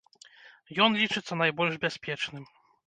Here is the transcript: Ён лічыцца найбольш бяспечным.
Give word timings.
Ён 0.87 0.97
лічыцца 1.03 1.33
найбольш 1.43 1.73
бяспечным. 1.87 2.43